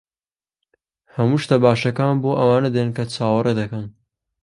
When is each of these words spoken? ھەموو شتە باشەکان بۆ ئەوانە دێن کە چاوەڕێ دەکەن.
ھەموو 1.15 1.37
شتە 1.43 1.55
باشەکان 1.65 2.13
بۆ 2.23 2.31
ئەوانە 2.39 2.69
دێن 2.75 2.89
کە 2.97 3.03
چاوەڕێ 3.13 3.53
دەکەن. 3.61 3.85